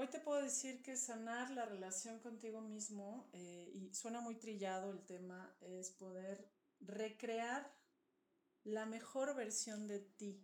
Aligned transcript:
Hoy 0.00 0.08
te 0.08 0.18
puedo 0.18 0.40
decir 0.40 0.82
que 0.82 0.96
sanar 0.96 1.50
la 1.50 1.66
relación 1.66 2.20
contigo 2.20 2.62
mismo, 2.62 3.28
eh, 3.34 3.70
y 3.74 3.92
suena 3.92 4.22
muy 4.22 4.34
trillado 4.34 4.90
el 4.92 5.04
tema, 5.04 5.54
es 5.60 5.90
poder 5.90 6.50
recrear 6.80 7.70
la 8.64 8.86
mejor 8.86 9.36
versión 9.36 9.86
de 9.86 9.98
ti. 9.98 10.42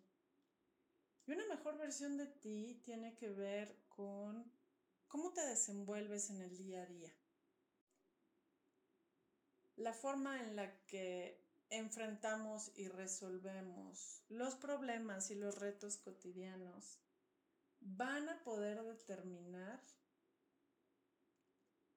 Y 1.24 1.32
una 1.32 1.46
mejor 1.46 1.78
versión 1.78 2.18
de 2.18 2.26
ti 2.26 2.82
tiene 2.84 3.16
que 3.16 3.30
ver 3.30 3.74
con 3.88 4.52
cómo 5.08 5.32
te 5.32 5.40
desenvuelves 5.46 6.28
en 6.28 6.42
el 6.42 6.58
día 6.58 6.82
a 6.82 6.86
día. 6.86 7.16
La 9.76 9.94
forma 9.94 10.38
en 10.38 10.54
la 10.54 10.84
que 10.84 11.42
enfrentamos 11.70 12.72
y 12.74 12.88
resolvemos 12.88 14.22
los 14.28 14.54
problemas 14.56 15.30
y 15.30 15.34
los 15.34 15.58
retos 15.58 15.96
cotidianos 15.96 17.00
van 17.94 18.28
a 18.28 18.42
poder 18.42 18.82
determinar 18.82 19.80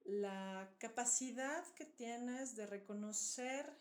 la 0.04 0.76
capacidad 0.80 1.66
que 1.74 1.86
tienes 1.86 2.56
de 2.56 2.66
reconocer 2.68 3.72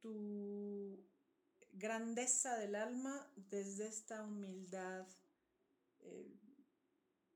tu 0.00 1.06
grandeza 1.72 2.56
del 2.56 2.74
alma 2.74 3.30
desde 3.36 3.86
esta 3.86 4.22
humildad 4.22 5.06
eh, 6.00 6.38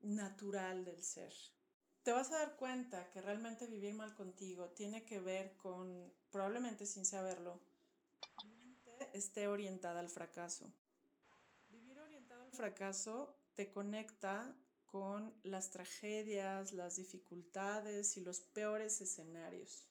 natural 0.01 0.85
del 0.85 1.03
ser. 1.03 1.33
Te 2.03 2.11
vas 2.11 2.31
a 2.31 2.39
dar 2.39 2.55
cuenta 2.55 3.09
que 3.11 3.21
realmente 3.21 3.67
vivir 3.67 3.93
mal 3.93 4.15
contigo 4.15 4.69
tiene 4.69 5.03
que 5.05 5.19
ver 5.19 5.55
con, 5.57 6.13
probablemente 6.31 6.85
sin 6.85 7.05
saberlo, 7.05 7.59
esté 9.13 9.47
orientada 9.47 9.99
al 9.99 10.09
fracaso 10.09 10.73
fracaso 12.51 13.35
te 13.55 13.69
conecta 13.71 14.55
con 14.85 15.33
las 15.43 15.69
tragedias, 15.69 16.73
las 16.73 16.95
dificultades 16.95 18.17
y 18.17 18.21
los 18.21 18.41
peores 18.41 19.01
escenarios. 19.01 19.85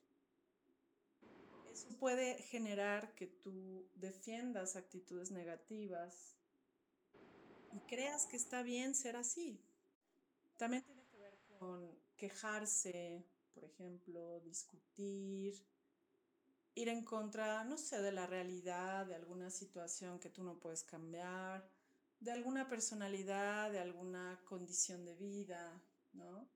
Eso 1.72 1.88
puede 1.98 2.42
generar 2.42 3.14
que 3.14 3.26
tú 3.26 3.88
defiendas 3.94 4.74
actitudes 4.74 5.30
negativas 5.30 6.34
y 7.72 7.80
creas 7.80 8.26
que 8.26 8.36
está 8.36 8.62
bien 8.62 8.94
ser 8.94 9.16
así. 9.16 9.60
También 10.56 10.82
tiene 10.82 11.04
que 11.06 11.18
ver 11.18 11.38
con 11.58 11.96
quejarse, 12.16 13.24
por 13.54 13.64
ejemplo, 13.64 14.40
discutir, 14.40 15.64
ir 16.74 16.88
en 16.88 17.04
contra, 17.04 17.62
no 17.62 17.78
sé, 17.78 18.02
de 18.02 18.10
la 18.10 18.26
realidad, 18.26 19.06
de 19.06 19.14
alguna 19.14 19.50
situación 19.50 20.18
que 20.18 20.30
tú 20.30 20.42
no 20.42 20.58
puedes 20.58 20.82
cambiar 20.82 21.68
de 22.20 22.32
alguna 22.32 22.68
personalidad, 22.68 23.70
de 23.70 23.78
alguna 23.78 24.40
condición 24.44 25.04
de 25.04 25.14
vida, 25.14 25.80
¿no? 26.12 26.48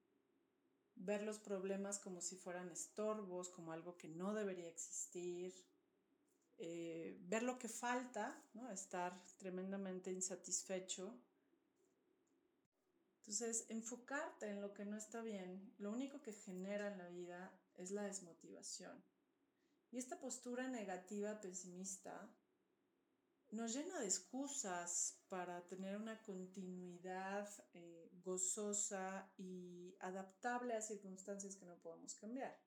Ver 0.96 1.22
los 1.22 1.38
problemas 1.38 1.98
como 1.98 2.20
si 2.20 2.36
fueran 2.36 2.70
estorbos, 2.70 3.48
como 3.48 3.72
algo 3.72 3.96
que 3.96 4.08
no 4.08 4.34
debería 4.34 4.68
existir, 4.68 5.54
eh, 6.58 7.16
ver 7.22 7.42
lo 7.42 7.58
que 7.58 7.68
falta, 7.68 8.40
¿no? 8.54 8.70
Estar 8.70 9.24
tremendamente 9.38 10.12
insatisfecho. 10.12 11.16
Entonces, 13.18 13.66
enfocarte 13.68 14.48
en 14.48 14.60
lo 14.60 14.74
que 14.74 14.84
no 14.84 14.96
está 14.96 15.22
bien, 15.22 15.72
lo 15.78 15.92
único 15.92 16.20
que 16.22 16.32
genera 16.32 16.92
en 16.92 16.98
la 16.98 17.08
vida 17.08 17.52
es 17.76 17.92
la 17.92 18.02
desmotivación. 18.02 19.02
Y 19.92 19.98
esta 19.98 20.18
postura 20.18 20.68
negativa, 20.68 21.40
pesimista, 21.40 22.28
nos 23.52 23.74
llena 23.74 24.00
de 24.00 24.06
excusas 24.06 25.18
para 25.28 25.62
tener 25.66 25.96
una 25.96 26.20
continuidad 26.22 27.48
eh, 27.74 28.10
gozosa 28.24 29.30
y 29.36 29.94
adaptable 30.00 30.74
a 30.74 30.80
circunstancias 30.80 31.56
que 31.56 31.66
no 31.66 31.76
podemos 31.76 32.14
cambiar. 32.14 32.58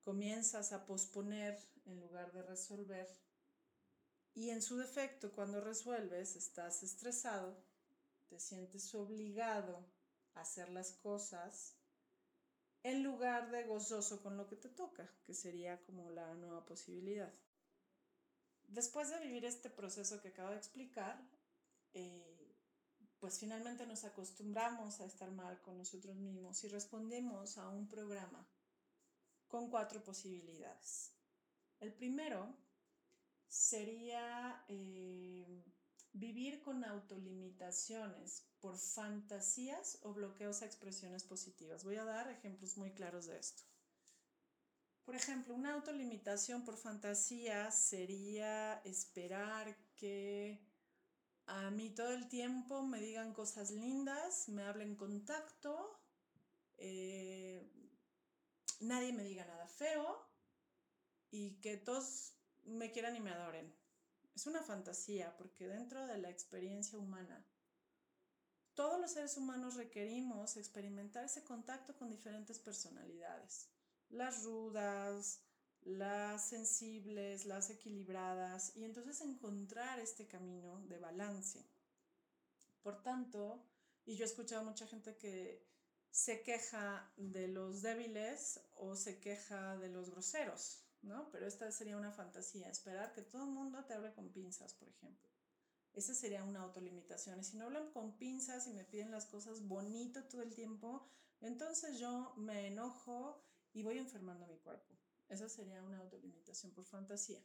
Comienzas 0.00 0.72
a 0.72 0.86
posponer 0.86 1.58
en 1.84 2.00
lugar 2.00 2.32
de 2.32 2.42
resolver 2.42 3.06
y 4.32 4.48
en 4.48 4.62
su 4.62 4.78
defecto 4.78 5.30
cuando 5.32 5.60
resuelves 5.60 6.36
estás 6.36 6.82
estresado, 6.82 7.62
te 8.28 8.40
sientes 8.40 8.94
obligado 8.94 9.86
a 10.34 10.40
hacer 10.40 10.70
las 10.70 10.92
cosas 10.92 11.76
en 12.82 13.02
lugar 13.02 13.50
de 13.50 13.64
gozoso 13.64 14.22
con 14.22 14.38
lo 14.38 14.46
que 14.46 14.56
te 14.56 14.70
toca, 14.70 15.10
que 15.26 15.34
sería 15.34 15.82
como 15.84 16.10
la 16.10 16.34
nueva 16.34 16.64
posibilidad 16.64 17.32
después 18.68 19.10
de 19.10 19.20
vivir 19.20 19.44
este 19.44 19.70
proceso 19.70 20.20
que 20.20 20.28
acabo 20.28 20.50
de 20.50 20.56
explicar, 20.56 21.20
eh, 21.94 22.54
pues 23.18 23.38
finalmente 23.38 23.86
nos 23.86 24.04
acostumbramos 24.04 25.00
a 25.00 25.06
estar 25.06 25.30
mal 25.30 25.60
con 25.62 25.78
nosotros 25.78 26.16
mismos 26.16 26.62
y 26.64 26.68
respondemos 26.68 27.58
a 27.58 27.68
un 27.68 27.88
programa 27.88 28.46
con 29.48 29.70
cuatro 29.70 30.02
posibilidades. 30.02 31.12
El 31.80 31.92
primero 31.92 32.54
sería 33.48 34.64
eh, 34.68 35.64
vivir 36.12 36.60
con 36.60 36.84
autolimitaciones 36.84 38.44
por 38.60 38.76
fantasías 38.76 39.98
o 40.02 40.12
bloqueos 40.12 40.62
a 40.62 40.66
expresiones 40.66 41.24
positivas. 41.24 41.84
Voy 41.84 41.96
a 41.96 42.04
dar 42.04 42.30
ejemplos 42.30 42.76
muy 42.76 42.92
claros 42.92 43.26
de 43.26 43.38
esto. 43.38 43.62
Por 45.06 45.14
ejemplo, 45.14 45.54
una 45.54 45.72
autolimitación 45.74 46.64
por 46.64 46.76
fantasía 46.76 47.70
sería 47.70 48.80
esperar 48.84 49.78
que 49.94 50.60
a 51.46 51.70
mí 51.70 51.90
todo 51.90 52.10
el 52.10 52.28
tiempo 52.28 52.82
me 52.82 53.00
digan 53.00 53.32
cosas 53.32 53.70
lindas, 53.70 54.48
me 54.48 54.64
hablen 54.64 54.96
contacto, 54.96 56.00
eh, 56.76 57.70
nadie 58.80 59.12
me 59.12 59.22
diga 59.22 59.44
nada 59.44 59.68
feo 59.68 60.28
y 61.30 61.60
que 61.60 61.76
todos 61.76 62.34
me 62.64 62.90
quieran 62.90 63.14
y 63.14 63.20
me 63.20 63.30
adoren. 63.30 63.72
Es 64.34 64.48
una 64.48 64.64
fantasía 64.64 65.36
porque 65.36 65.68
dentro 65.68 66.04
de 66.04 66.18
la 66.18 66.30
experiencia 66.30 66.98
humana, 66.98 67.46
todos 68.74 69.00
los 69.00 69.12
seres 69.12 69.36
humanos 69.36 69.76
requerimos 69.76 70.56
experimentar 70.56 71.24
ese 71.26 71.44
contacto 71.44 71.96
con 71.96 72.10
diferentes 72.10 72.58
personalidades 72.58 73.70
las 74.10 74.44
rudas, 74.44 75.40
las 75.82 76.48
sensibles, 76.48 77.46
las 77.46 77.70
equilibradas, 77.70 78.76
y 78.76 78.84
entonces 78.84 79.20
encontrar 79.20 79.98
este 80.00 80.26
camino 80.26 80.80
de 80.86 80.98
balance. 80.98 81.64
Por 82.82 83.02
tanto, 83.02 83.64
y 84.04 84.16
yo 84.16 84.24
he 84.24 84.28
escuchado 84.28 84.64
mucha 84.64 84.86
gente 84.86 85.16
que 85.16 85.64
se 86.10 86.42
queja 86.42 87.12
de 87.16 87.48
los 87.48 87.82
débiles 87.82 88.60
o 88.76 88.96
se 88.96 89.20
queja 89.20 89.76
de 89.76 89.88
los 89.88 90.10
groseros, 90.10 90.82
¿no? 91.02 91.30
Pero 91.30 91.46
esta 91.46 91.70
sería 91.70 91.96
una 91.96 92.12
fantasía, 92.12 92.68
esperar 92.68 93.12
que 93.12 93.22
todo 93.22 93.44
el 93.44 93.50
mundo 93.50 93.84
te 93.84 93.94
hable 93.94 94.12
con 94.12 94.30
pinzas, 94.30 94.74
por 94.74 94.88
ejemplo. 94.88 95.28
Esa 95.92 96.14
sería 96.14 96.44
una 96.44 96.60
autolimitación. 96.60 97.40
Y 97.40 97.44
si 97.44 97.56
no 97.56 97.66
hablan 97.66 97.90
con 97.90 98.16
pinzas 98.18 98.66
y 98.66 98.72
me 98.72 98.84
piden 98.84 99.10
las 99.10 99.26
cosas 99.26 99.66
bonito 99.66 100.24
todo 100.24 100.42
el 100.42 100.54
tiempo, 100.54 101.06
entonces 101.40 101.98
yo 101.98 102.34
me 102.36 102.66
enojo 102.68 103.45
y 103.76 103.82
voy 103.82 103.98
enfermando 103.98 104.46
mi 104.46 104.56
cuerpo. 104.56 104.96
Esa 105.28 105.50
sería 105.50 105.82
una 105.82 105.98
autolimitación 105.98 106.72
por 106.72 106.86
fantasía. 106.86 107.42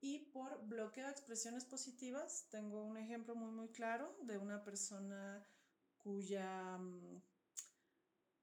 Y 0.00 0.30
por 0.30 0.64
bloqueo 0.68 1.06
de 1.06 1.10
expresiones 1.10 1.64
positivas, 1.64 2.46
tengo 2.50 2.84
un 2.84 2.96
ejemplo 2.96 3.34
muy, 3.34 3.50
muy 3.50 3.68
claro 3.70 4.16
de 4.22 4.38
una 4.38 4.62
persona 4.62 5.44
cuya 5.98 6.78
mm, 6.78 7.20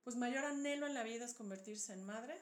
pues 0.03 0.17
mayor 0.17 0.43
anhelo 0.43 0.85
en 0.85 0.95
la 0.95 1.03
vida 1.03 1.23
es 1.23 1.33
convertirse 1.33 1.93
en 1.93 2.03
madre 2.03 2.35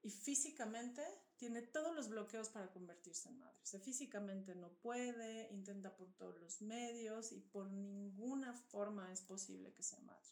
y 0.00 0.10
físicamente 0.10 1.02
tiene 1.36 1.60
todos 1.60 1.94
los 1.94 2.08
bloqueos 2.08 2.48
para 2.48 2.72
convertirse 2.72 3.28
en 3.28 3.40
madre. 3.40 3.58
O 3.62 3.66
sea, 3.66 3.78
físicamente 3.80 4.54
no 4.54 4.72
puede, 4.78 5.52
intenta 5.52 5.94
por 5.94 6.14
todos 6.14 6.40
los 6.40 6.62
medios 6.62 7.30
y 7.30 7.40
por 7.40 7.70
ninguna 7.70 8.54
forma 8.54 9.12
es 9.12 9.20
posible 9.20 9.74
que 9.74 9.82
sea 9.82 10.00
madre. 10.00 10.30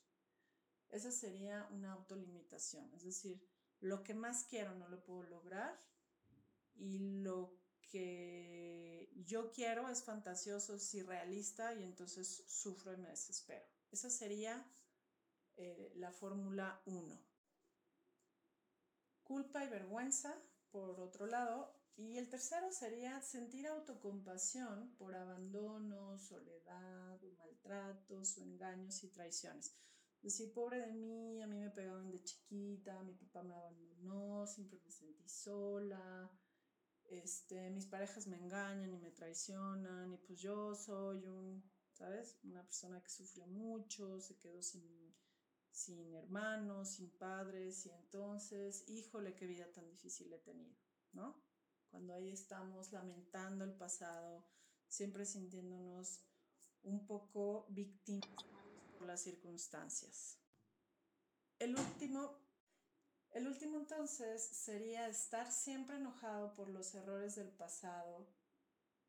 Esa 0.88 1.10
sería 1.10 1.68
una 1.72 1.92
autolimitación, 1.92 2.90
es 2.94 3.04
decir, 3.04 3.51
lo 3.82 4.04
que 4.04 4.14
más 4.14 4.44
quiero 4.44 4.74
no 4.76 4.88
lo 4.88 5.02
puedo 5.02 5.24
lograr 5.24 5.78
y 6.76 7.20
lo 7.22 7.58
que 7.90 9.10
yo 9.26 9.50
quiero 9.50 9.88
es 9.88 10.04
fantasioso, 10.04 10.76
es 10.76 10.94
irrealista 10.94 11.74
y 11.74 11.82
entonces 11.82 12.44
sufro 12.46 12.92
y 12.92 12.96
me 12.96 13.10
desespero. 13.10 13.66
Esa 13.90 14.08
sería 14.08 14.64
eh, 15.56 15.92
la 15.96 16.12
fórmula 16.12 16.80
1. 16.86 17.20
Culpa 19.24 19.64
y 19.64 19.68
vergüenza, 19.68 20.34
por 20.70 21.00
otro 21.00 21.26
lado. 21.26 21.74
Y 21.96 22.16
el 22.16 22.28
tercero 22.30 22.72
sería 22.72 23.20
sentir 23.20 23.66
autocompasión 23.66 24.94
por 24.96 25.14
abandono, 25.14 26.18
soledad, 26.18 27.20
maltratos 27.36 28.38
engaños 28.38 29.04
y 29.04 29.08
traiciones 29.08 29.76
decir, 30.22 30.52
pobre 30.52 30.78
de 30.78 30.92
mí, 30.92 31.42
a 31.42 31.46
mí 31.46 31.58
me 31.58 31.70
pegaban 31.70 32.10
de 32.10 32.22
chiquita, 32.22 33.02
mi 33.02 33.14
papá 33.14 33.42
me 33.42 33.54
abandonó, 33.54 34.46
siempre 34.46 34.78
me 34.84 34.90
sentí 34.90 35.28
sola, 35.28 36.30
este, 37.04 37.70
mis 37.70 37.86
parejas 37.86 38.26
me 38.26 38.36
engañan 38.36 38.92
y 38.94 38.98
me 38.98 39.10
traicionan 39.10 40.12
y 40.12 40.18
pues 40.18 40.40
yo 40.40 40.74
soy 40.74 41.26
un, 41.26 41.62
¿sabes? 41.92 42.38
Una 42.44 42.62
persona 42.62 43.02
que 43.02 43.10
sufrió 43.10 43.46
mucho, 43.46 44.20
se 44.20 44.38
quedó 44.38 44.62
sin, 44.62 45.14
sin 45.70 46.14
hermanos, 46.14 46.94
sin 46.94 47.10
padres, 47.10 47.84
y 47.86 47.90
entonces, 47.90 48.84
híjole, 48.88 49.34
qué 49.34 49.46
vida 49.46 49.70
tan 49.72 49.88
difícil 49.88 50.32
he 50.32 50.38
tenido, 50.38 50.76
¿no? 51.12 51.42
Cuando 51.90 52.14
ahí 52.14 52.30
estamos 52.30 52.92
lamentando 52.92 53.64
el 53.64 53.74
pasado, 53.74 54.46
siempre 54.88 55.26
sintiéndonos 55.26 56.24
un 56.84 57.06
poco 57.06 57.66
víctimas 57.68 58.61
las 59.04 59.22
circunstancias. 59.22 60.38
El 61.58 61.76
último, 61.78 62.38
el 63.30 63.46
último 63.46 63.78
entonces 63.78 64.42
sería 64.42 65.08
estar 65.08 65.50
siempre 65.50 65.96
enojado 65.96 66.54
por 66.54 66.68
los 66.68 66.94
errores 66.94 67.36
del 67.36 67.50
pasado, 67.50 68.28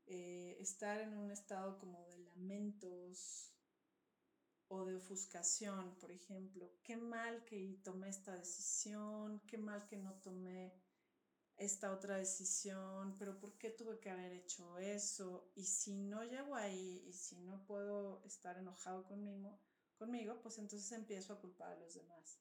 eh, 0.05 0.57
estar 0.59 0.99
en 1.01 1.17
un 1.17 1.31
estado 1.31 1.79
como 1.79 2.05
de 2.07 2.17
lamentos 2.19 3.51
o 4.67 4.85
de 4.85 4.95
ofuscación, 4.95 5.95
por 5.99 6.11
ejemplo. 6.11 6.69
Qué 6.83 6.97
mal 6.97 7.43
que 7.45 7.79
tomé 7.83 8.09
esta 8.09 8.35
decisión, 8.35 9.41
qué 9.47 9.57
mal 9.57 9.85
que 9.87 9.97
no 9.97 10.13
tomé 10.21 10.73
esta 11.57 11.91
otra 11.91 12.17
decisión, 12.17 13.15
pero 13.17 13.39
¿por 13.39 13.57
qué 13.57 13.69
tuve 13.69 13.99
que 13.99 14.09
haber 14.09 14.33
hecho 14.33 14.77
eso? 14.79 15.51
Y 15.55 15.65
si 15.65 15.93
no 15.93 16.23
llego 16.23 16.55
ahí 16.55 17.03
y 17.07 17.13
si 17.13 17.37
no 17.37 17.63
puedo 17.65 18.23
estar 18.25 18.57
enojado 18.57 19.05
conmigo, 19.05 19.59
pues 20.41 20.57
entonces 20.57 20.91
empiezo 20.91 21.33
a 21.33 21.39
culpar 21.39 21.71
a 21.71 21.79
los 21.79 21.93
demás. 21.93 22.39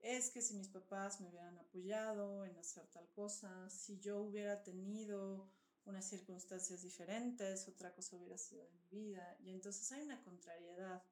Es 0.00 0.30
que 0.30 0.40
si 0.40 0.54
mis 0.54 0.68
papás 0.68 1.20
me 1.20 1.28
hubieran 1.28 1.58
apoyado 1.58 2.44
en 2.44 2.56
hacer 2.56 2.86
tal 2.88 3.08
cosa, 3.10 3.68
si 3.70 3.98
yo 3.98 4.20
hubiera 4.20 4.62
tenido 4.62 5.50
unas 5.84 6.08
circunstancias 6.08 6.82
diferentes, 6.82 7.66
otra 7.66 7.94
cosa 7.94 8.16
hubiera 8.16 8.38
sido 8.38 8.64
de 8.64 8.70
mi 8.70 8.86
vida. 8.88 9.36
Y 9.40 9.50
entonces 9.50 9.90
hay 9.92 10.02
una 10.02 10.22
contrariedad 10.22 11.02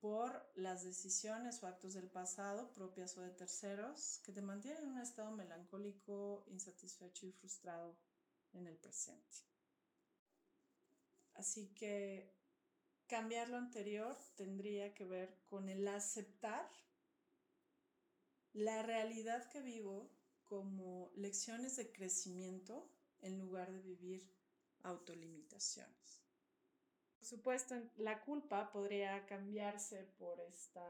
por 0.00 0.50
las 0.54 0.82
decisiones 0.82 1.62
o 1.62 1.66
actos 1.66 1.94
del 1.94 2.10
pasado, 2.10 2.72
propias 2.72 3.16
o 3.16 3.22
de 3.22 3.30
terceros, 3.30 4.20
que 4.24 4.32
te 4.32 4.42
mantienen 4.42 4.84
en 4.84 4.90
un 4.90 5.00
estado 5.00 5.30
melancólico, 5.30 6.44
insatisfecho 6.48 7.26
y 7.26 7.32
frustrado 7.32 7.96
en 8.52 8.66
el 8.66 8.76
presente. 8.76 9.38
Así 11.34 11.72
que 11.74 12.34
cambiar 13.06 13.48
lo 13.48 13.56
anterior 13.56 14.16
tendría 14.36 14.94
que 14.94 15.04
ver 15.04 15.38
con 15.46 15.68
el 15.68 15.86
aceptar 15.88 16.68
la 18.52 18.82
realidad 18.82 19.48
que 19.50 19.60
vivo 19.60 20.10
como 20.44 21.10
lecciones 21.16 21.76
de 21.76 21.90
crecimiento 21.90 22.88
en 23.20 23.38
lugar 23.38 23.72
de 23.72 23.80
vivir 23.80 24.30
autolimitaciones. 24.82 26.22
Por 27.18 27.26
supuesto, 27.26 27.74
la 27.96 28.20
culpa 28.22 28.70
podría 28.70 29.26
cambiarse 29.26 30.04
por 30.18 30.40
esta, 30.40 30.86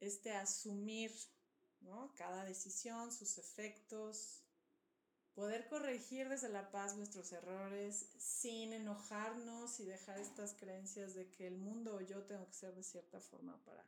este 0.00 0.32
asumir 0.32 1.10
cada 2.14 2.44
decisión, 2.44 3.12
sus 3.12 3.38
efectos, 3.38 4.41
poder 5.34 5.66
corregir 5.68 6.28
desde 6.28 6.48
la 6.48 6.70
paz 6.70 6.96
nuestros 6.96 7.32
errores 7.32 8.06
sin 8.18 8.72
enojarnos 8.72 9.80
y 9.80 9.84
dejar 9.84 10.18
estas 10.18 10.54
creencias 10.54 11.14
de 11.14 11.30
que 11.30 11.46
el 11.46 11.58
mundo 11.58 11.96
o 11.96 12.00
yo 12.00 12.22
tengo 12.24 12.46
que 12.46 12.54
ser 12.54 12.74
de 12.74 12.82
cierta 12.82 13.20
forma 13.20 13.56
para 13.64 13.84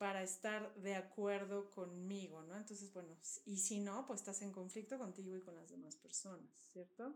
para 0.00 0.22
estar 0.22 0.74
de 0.76 0.94
acuerdo 0.94 1.70
conmigo, 1.72 2.42
¿no? 2.44 2.56
Entonces, 2.56 2.90
bueno, 2.94 3.14
y 3.44 3.58
si 3.58 3.80
no, 3.80 4.06
pues 4.06 4.20
estás 4.20 4.40
en 4.40 4.50
conflicto 4.50 4.96
contigo 4.96 5.36
y 5.36 5.42
con 5.42 5.54
las 5.54 5.68
demás 5.68 5.94
personas, 5.96 6.50
¿cierto? 6.72 7.14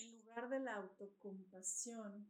En, 0.00 0.12
lugar 0.16 0.48
de 0.48 0.60
la 0.60 0.76
autocompasión 0.76 2.26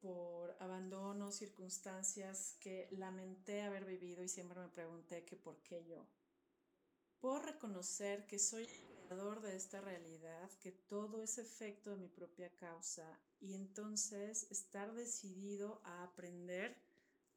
por 0.00 0.56
abandono, 0.58 1.30
circunstancias 1.30 2.56
que 2.58 2.88
lamenté 2.90 3.62
haber 3.62 3.84
vivido 3.84 4.24
y 4.24 4.28
siempre 4.28 4.58
me 4.58 4.68
pregunté 4.68 5.24
que 5.24 5.36
por 5.36 5.62
qué 5.62 5.84
yo. 5.84 6.04
Puedo 7.20 7.38
reconocer 7.40 8.26
que 8.26 8.38
soy 8.38 8.66
creador 8.66 9.40
de 9.40 9.56
esta 9.56 9.80
realidad, 9.80 10.50
que 10.60 10.72
todo 10.72 11.22
es 11.22 11.38
efecto 11.38 11.90
de 11.90 11.96
mi 11.96 12.08
propia 12.08 12.50
causa 12.56 13.18
y 13.40 13.54
entonces 13.54 14.46
estar 14.50 14.92
decidido 14.94 15.80
a 15.84 16.02
aprender 16.04 16.76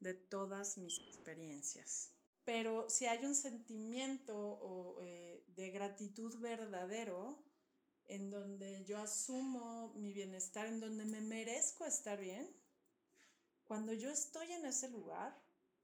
de 0.00 0.14
todas 0.14 0.78
mis 0.78 0.98
experiencias. 0.98 2.12
Pero 2.44 2.88
si 2.88 3.06
hay 3.06 3.24
un 3.24 3.34
sentimiento 3.34 4.98
eh, 5.02 5.44
de 5.48 5.70
gratitud 5.70 6.38
verdadero, 6.40 7.44
en 8.06 8.30
donde 8.30 8.84
yo 8.84 8.98
asumo 8.98 9.92
mi 9.94 10.12
bienestar, 10.12 10.66
en 10.66 10.80
donde 10.80 11.04
me 11.04 11.20
merezco 11.20 11.84
estar 11.84 12.18
bien, 12.18 12.50
cuando 13.64 13.92
yo 13.92 14.10
estoy 14.10 14.50
en 14.50 14.64
ese 14.64 14.88
lugar 14.88 15.40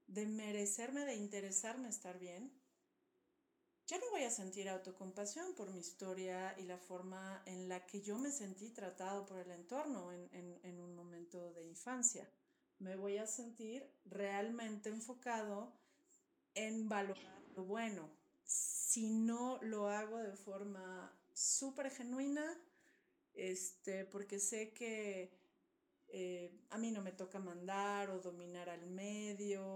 de 0.09 0.27
merecerme, 0.27 1.05
de 1.05 1.15
interesarme 1.15 1.89
estar 1.89 2.19
bien, 2.19 2.53
ya 3.87 3.99
no 3.99 4.11
voy 4.11 4.23
a 4.25 4.31
sentir 4.31 4.69
autocompasión 4.69 5.55
por 5.55 5.71
mi 5.71 5.81
historia 5.81 6.55
y 6.59 6.65
la 6.65 6.79
forma 6.79 7.43
en 7.47 7.69
la 7.69 7.87
que 7.87 8.01
yo 8.01 8.19
me 8.19 8.31
sentí 8.31 8.71
tratado 8.71 9.27
por 9.27 9.39
el 9.39 9.51
entorno 9.51 10.13
en 10.13 10.81
un 10.81 10.95
momento 10.95 11.53
de 11.53 11.65
infancia 11.65 12.29
me 12.79 12.97
voy 12.97 13.17
a 13.19 13.27
sentir 13.27 13.89
realmente 14.05 14.89
enfocado 14.89 15.73
en 16.55 16.89
valorar 16.89 17.43
lo 17.55 17.65
bueno. 17.65 18.11
Si 18.45 19.09
no 19.09 19.59
lo 19.63 19.89
hago 19.89 20.19
de 20.19 20.37
forma 20.37 21.13
súper 21.33 21.91
genuina, 21.91 22.59
este, 23.35 24.05
porque 24.05 24.39
sé 24.39 24.73
que 24.73 25.31
eh, 26.09 26.53
a 26.71 26.79
mí 26.79 26.91
no 26.91 27.03
me 27.03 27.13
toca 27.13 27.39
mandar 27.39 28.11
o 28.11 28.21
dominar 28.21 28.69
al 28.69 28.87
medio 28.87 29.76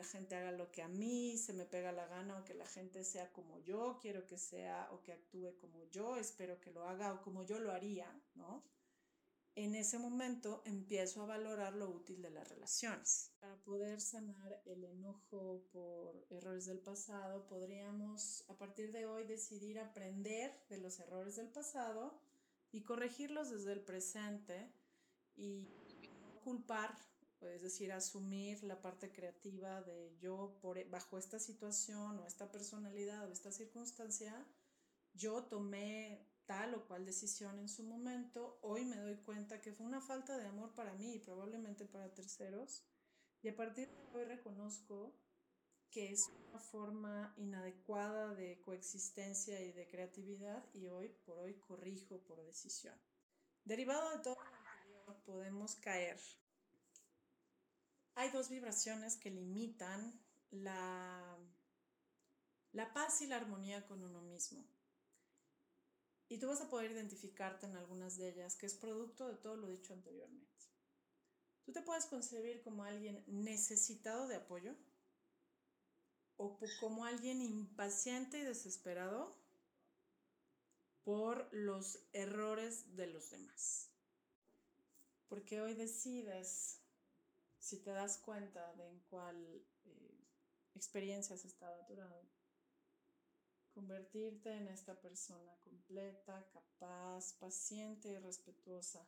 la 0.00 0.06
gente 0.06 0.34
haga 0.34 0.52
lo 0.52 0.70
que 0.70 0.82
a 0.82 0.88
mí 0.88 1.36
se 1.36 1.52
me 1.52 1.66
pega 1.66 1.92
la 1.92 2.06
gana 2.06 2.38
o 2.38 2.44
que 2.44 2.54
la 2.54 2.66
gente 2.66 3.04
sea 3.04 3.30
como 3.32 3.58
yo 3.60 3.98
quiero 4.00 4.26
que 4.26 4.38
sea 4.38 4.88
o 4.92 5.02
que 5.02 5.12
actúe 5.12 5.58
como 5.60 5.84
yo 5.90 6.16
espero 6.16 6.58
que 6.58 6.70
lo 6.70 6.88
haga 6.88 7.12
o 7.12 7.20
como 7.20 7.44
yo 7.44 7.58
lo 7.58 7.70
haría, 7.70 8.08
¿no? 8.34 8.64
en 9.56 9.74
ese 9.74 9.98
momento 9.98 10.62
empiezo 10.64 11.22
a 11.22 11.26
valorar 11.26 11.74
lo 11.74 11.90
útil 11.90 12.22
de 12.22 12.30
las 12.30 12.48
relaciones. 12.48 13.34
Para 13.40 13.56
poder 13.62 14.00
sanar 14.00 14.62
el 14.64 14.84
enojo 14.84 15.66
por 15.70 16.26
errores 16.30 16.64
del 16.64 16.80
pasado, 16.80 17.46
podríamos 17.46 18.44
a 18.48 18.56
partir 18.56 18.90
de 18.90 19.04
hoy 19.04 19.24
decidir 19.24 19.78
aprender 19.78 20.64
de 20.70 20.78
los 20.78 20.98
errores 21.00 21.36
del 21.36 21.50
pasado 21.50 22.18
y 22.72 22.84
corregirlos 22.84 23.50
desde 23.50 23.72
el 23.72 23.82
presente 23.82 24.72
y 25.36 25.68
no 26.20 26.40
es 27.48 27.62
decir, 27.62 27.92
asumir 27.92 28.62
la 28.62 28.80
parte 28.80 29.12
creativa 29.12 29.80
de 29.82 30.16
yo 30.18 30.58
por, 30.60 30.84
bajo 30.90 31.18
esta 31.18 31.38
situación 31.38 32.18
o 32.18 32.26
esta 32.26 32.50
personalidad 32.50 33.28
o 33.28 33.32
esta 33.32 33.52
circunstancia, 33.52 34.46
yo 35.14 35.44
tomé 35.44 36.26
tal 36.46 36.74
o 36.74 36.86
cual 36.86 37.06
decisión 37.06 37.58
en 37.58 37.68
su 37.68 37.84
momento, 37.84 38.58
hoy 38.62 38.84
me 38.84 38.96
doy 38.96 39.16
cuenta 39.18 39.60
que 39.60 39.72
fue 39.72 39.86
una 39.86 40.00
falta 40.00 40.36
de 40.36 40.46
amor 40.46 40.74
para 40.74 40.94
mí 40.94 41.14
y 41.14 41.18
probablemente 41.20 41.86
para 41.86 42.12
terceros. 42.12 42.84
Y 43.42 43.48
a 43.48 43.56
partir 43.56 43.88
de 43.88 44.18
hoy 44.18 44.24
reconozco 44.24 45.14
que 45.90 46.12
es 46.12 46.28
una 46.48 46.58
forma 46.58 47.34
inadecuada 47.36 48.34
de 48.34 48.60
coexistencia 48.62 49.60
y 49.60 49.72
de 49.72 49.88
creatividad 49.88 50.64
y 50.72 50.86
hoy 50.86 51.08
por 51.24 51.38
hoy 51.38 51.54
corrijo 51.54 52.18
por 52.22 52.44
decisión. 52.44 52.94
Derivado 53.64 54.10
de 54.16 54.22
todo 54.22 54.34
lo 54.34 54.56
anterior, 54.56 55.22
podemos 55.24 55.76
caer. 55.76 56.18
Hay 58.20 58.28
dos 58.28 58.50
vibraciones 58.50 59.16
que 59.16 59.30
limitan 59.30 60.12
la, 60.50 61.38
la 62.72 62.92
paz 62.92 63.22
y 63.22 63.26
la 63.26 63.36
armonía 63.36 63.86
con 63.86 64.02
uno 64.02 64.20
mismo. 64.20 64.62
Y 66.28 66.36
tú 66.36 66.48
vas 66.48 66.60
a 66.60 66.68
poder 66.68 66.90
identificarte 66.90 67.64
en 67.64 67.78
algunas 67.78 68.18
de 68.18 68.28
ellas, 68.28 68.56
que 68.56 68.66
es 68.66 68.74
producto 68.74 69.26
de 69.26 69.36
todo 69.36 69.56
lo 69.56 69.68
dicho 69.68 69.94
anteriormente. 69.94 70.66
Tú 71.64 71.72
te 71.72 71.80
puedes 71.80 72.04
concebir 72.04 72.60
como 72.60 72.84
alguien 72.84 73.24
necesitado 73.26 74.28
de 74.28 74.36
apoyo 74.36 74.76
o 76.36 76.58
como 76.78 77.06
alguien 77.06 77.40
impaciente 77.40 78.40
y 78.40 78.42
desesperado 78.42 79.34
por 81.04 81.48
los 81.54 82.00
errores 82.12 82.94
de 82.96 83.06
los 83.06 83.30
demás. 83.30 83.88
Porque 85.26 85.62
hoy 85.62 85.72
decides, 85.72 86.79
si 87.60 87.78
te 87.78 87.90
das 87.90 88.18
cuenta 88.18 88.74
de 88.74 88.88
en 88.88 88.98
cuál 89.10 89.36
eh, 89.84 90.24
experiencia 90.74 91.36
has 91.36 91.44
estado 91.44 91.80
aturado, 91.82 92.26
convertirte 93.72 94.56
en 94.56 94.66
esta 94.68 95.00
persona 95.00 95.54
completa, 95.62 96.48
capaz, 96.52 97.34
paciente 97.34 98.08
y 98.08 98.18
respetuosa 98.18 99.06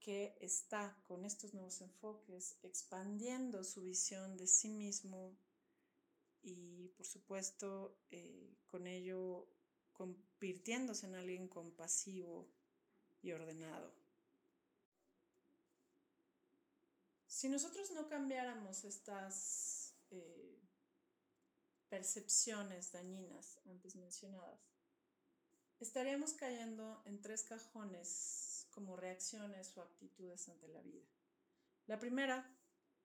que 0.00 0.34
está 0.40 0.96
con 1.06 1.26
estos 1.26 1.52
nuevos 1.52 1.80
enfoques 1.82 2.58
expandiendo 2.62 3.62
su 3.62 3.82
visión 3.82 4.36
de 4.38 4.46
sí 4.46 4.70
mismo 4.70 5.36
y 6.42 6.88
por 6.96 7.06
supuesto 7.06 7.98
eh, 8.10 8.56
con 8.66 8.86
ello 8.86 9.46
convirtiéndose 9.92 11.06
en 11.06 11.16
alguien 11.16 11.48
compasivo 11.48 12.48
y 13.20 13.32
ordenado. 13.32 13.99
Si 17.40 17.48
nosotros 17.48 17.90
no 17.92 18.06
cambiáramos 18.06 18.84
estas 18.84 19.94
eh, 20.10 20.60
percepciones 21.88 22.92
dañinas 22.92 23.58
antes 23.64 23.96
mencionadas, 23.96 24.60
estaríamos 25.78 26.34
cayendo 26.34 27.00
en 27.06 27.22
tres 27.22 27.44
cajones 27.44 28.68
como 28.72 28.94
reacciones 28.94 29.74
o 29.78 29.80
actitudes 29.80 30.50
ante 30.50 30.68
la 30.68 30.82
vida. 30.82 31.06
La 31.86 31.98
primera, 31.98 32.54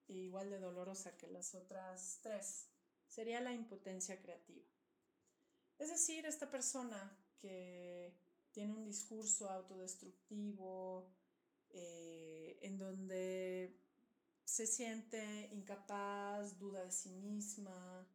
igual 0.06 0.50
de 0.50 0.58
dolorosa 0.58 1.16
que 1.16 1.28
las 1.28 1.54
otras 1.54 2.18
tres, 2.20 2.68
sería 3.08 3.40
la 3.40 3.54
impotencia 3.54 4.20
creativa. 4.20 4.68
Es 5.78 5.88
decir, 5.88 6.26
esta 6.26 6.50
persona 6.50 7.18
que 7.38 8.14
tiene 8.52 8.74
un 8.74 8.84
discurso 8.84 9.48
autodestructivo, 9.48 11.10
eh, 11.70 12.58
en 12.60 12.76
donde 12.76 13.85
se 14.46 14.66
siente 14.66 15.50
incapaz, 15.52 16.56
duda 16.56 16.84
de 16.84 16.92
sí 16.92 17.10
misma, 17.10 18.08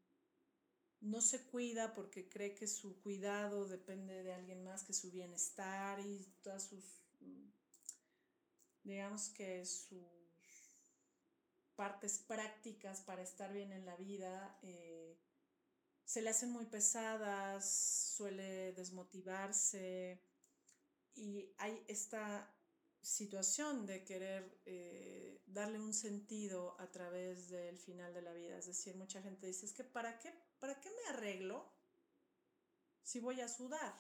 no 1.01 1.19
se 1.19 1.45
cuida 1.45 1.93
porque 1.93 2.29
cree 2.29 2.55
que 2.55 2.67
su 2.67 3.01
cuidado 3.01 3.67
depende 3.67 4.23
de 4.23 4.33
alguien 4.33 4.63
más 4.63 4.83
que 4.83 4.93
su 4.93 5.11
bienestar 5.11 5.99
y 5.99 6.25
todas 6.41 6.63
sus, 6.63 7.03
mm, 7.19 7.49
digamos 8.83 9.29
que 9.29 9.65
sus 9.65 10.07
partes 11.75 12.19
prácticas 12.19 13.01
para 13.01 13.23
estar 13.23 13.51
bien 13.51 13.73
en 13.73 13.85
la 13.85 13.97
vida 13.97 14.57
eh, 14.61 15.19
se 16.05 16.21
le 16.21 16.29
hacen 16.29 16.51
muy 16.51 16.65
pesadas, 16.65 18.13
suele 18.15 18.71
desmotivarse 18.73 20.23
y 21.13 21.53
hay 21.57 21.83
esta 21.87 22.55
situación 23.01 23.85
de 23.85 24.03
querer 24.03 24.61
eh, 24.65 25.41
darle 25.47 25.79
un 25.79 25.93
sentido 25.93 26.79
a 26.79 26.91
través 26.91 27.49
del 27.49 27.79
final 27.79 28.13
de 28.13 28.21
la 28.21 28.33
vida. 28.33 28.57
Es 28.57 28.67
decir, 28.67 28.95
mucha 28.95 29.21
gente 29.21 29.47
dice, 29.47 29.65
es 29.65 29.73
que 29.73 29.83
¿para 29.83 30.19
qué, 30.19 30.33
¿para 30.59 30.79
qué 30.79 30.89
me 30.89 31.13
arreglo 31.13 31.71
si 33.01 33.19
voy 33.19 33.41
a 33.41 33.47
sudar? 33.47 33.93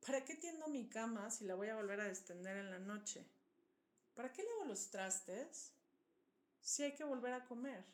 ¿Para 0.00 0.24
qué 0.24 0.34
tiendo 0.34 0.68
mi 0.68 0.88
cama 0.88 1.30
si 1.30 1.44
la 1.44 1.54
voy 1.54 1.68
a 1.68 1.76
volver 1.76 2.00
a 2.00 2.08
extender 2.08 2.56
en 2.56 2.70
la 2.70 2.78
noche? 2.78 3.26
¿Para 4.14 4.32
qué 4.32 4.42
lavo 4.42 4.64
los 4.64 4.90
trastes 4.90 5.72
si 6.60 6.82
hay 6.82 6.94
que 6.94 7.04
volver 7.04 7.34
a 7.34 7.44
comer? 7.44 7.84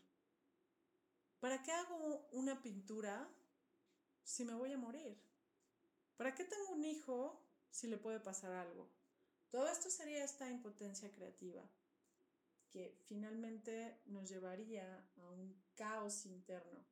¿Para 1.40 1.62
qué 1.62 1.72
hago 1.72 2.28
una 2.32 2.62
pintura 2.62 3.28
si 4.24 4.44
me 4.44 4.54
voy 4.54 4.72
a 4.72 4.78
morir? 4.78 5.20
¿Para 6.16 6.34
qué 6.34 6.44
tengo 6.44 6.70
un 6.70 6.84
hijo 6.84 7.44
si 7.70 7.86
le 7.88 7.98
puede 7.98 8.20
pasar 8.20 8.52
algo? 8.52 8.97
Todo 9.50 9.68
esto 9.68 9.90
sería 9.90 10.24
esta 10.24 10.48
impotencia 10.48 11.10
creativa 11.10 11.62
que 12.70 12.98
finalmente 13.08 14.00
nos 14.06 14.28
llevaría 14.28 15.08
a 15.16 15.30
un 15.30 15.58
caos 15.74 16.26
interno 16.26 16.84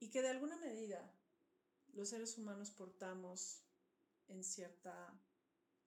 y 0.00 0.10
que 0.10 0.22
de 0.22 0.28
alguna 0.28 0.56
medida 0.56 1.12
los 1.92 2.08
seres 2.08 2.36
humanos 2.36 2.70
portamos 2.70 3.62
en 4.26 4.42
cierta 4.44 5.20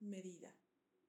medida, 0.00 0.54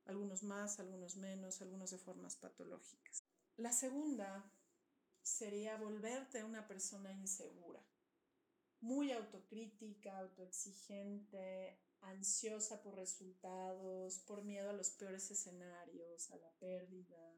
algunos 0.06 0.44
más, 0.44 0.80
algunos 0.80 1.16
menos, 1.16 1.62
algunos 1.62 1.92
de 1.92 1.98
formas 1.98 2.36
patológicas. 2.36 3.24
La 3.58 3.72
segunda 3.72 4.52
sería 5.22 5.78
volverte 5.78 6.44
una 6.44 6.68
persona 6.68 7.12
insegura, 7.13 7.84
muy 8.82 9.12
autocrítica, 9.12 10.20
autoexigente, 10.20 11.80
ansiosa 12.04 12.82
por 12.82 12.96
resultados, 12.96 14.20
por 14.20 14.44
miedo 14.44 14.70
a 14.70 14.74
los 14.74 14.90
peores 14.92 15.30
escenarios, 15.32 16.32
a 16.32 16.38
la 16.38 16.52
pérdida, 16.60 17.34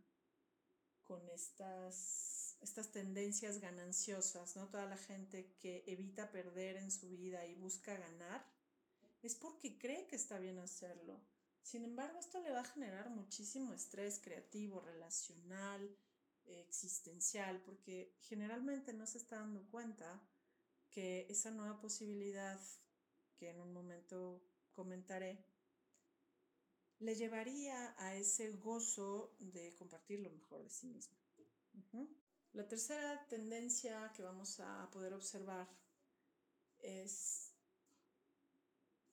con 1.04 1.28
estas, 1.30 2.58
estas 2.62 2.92
tendencias 2.92 3.60
gananciosas, 3.60 4.56
¿no? 4.56 4.70
Toda 4.70 4.86
la 4.86 4.98
gente 4.98 5.56
que 5.60 5.84
evita 5.88 6.32
perder 6.32 6.78
en 6.78 6.92
su 6.92 7.10
vida 7.10 7.46
y 7.46 7.56
busca 7.56 7.96
ganar, 7.96 8.46
es 9.22 9.36
porque 9.36 9.78
cree 9.78 10.08
que 10.08 10.16
está 10.16 10.40
bien 10.40 10.60
hacerlo. 10.60 11.20
Sin 11.62 11.84
embargo, 11.84 12.20
esto 12.20 12.40
le 12.42 12.52
va 12.52 12.60
a 12.60 12.66
generar 12.66 13.10
muchísimo 13.10 13.74
estrés 13.74 14.20
creativo, 14.20 14.82
relacional, 14.82 15.98
existencial, 16.46 17.62
porque 17.64 18.16
generalmente 18.20 18.94
no 18.94 19.08
se 19.08 19.18
está 19.18 19.38
dando 19.38 19.68
cuenta 19.70 20.22
que 20.92 21.26
esa 21.30 21.52
nueva 21.52 21.80
posibilidad 21.82 22.60
que 23.36 23.50
en 23.50 23.60
un 23.60 23.74
momento 23.74 24.44
comentaré, 24.76 25.44
le 27.00 27.16
llevaría 27.16 27.96
a 27.98 28.16
ese 28.16 28.52
gozo 28.52 29.36
de 29.40 29.74
compartir 29.76 30.20
lo 30.20 30.30
mejor 30.30 30.64
de 30.64 30.70
sí 30.70 30.88
mismo. 30.88 31.18
La 32.54 32.68
tercera 32.68 33.26
tendencia 33.28 34.12
que 34.16 34.24
vamos 34.24 34.60
a 34.60 34.90
poder 34.92 35.14
observar 35.14 35.68
es 36.80 37.54